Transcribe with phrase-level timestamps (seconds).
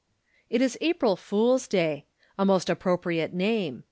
[0.49, 2.07] It is April Fool's Day.
[2.35, 3.79] A most appropriate name.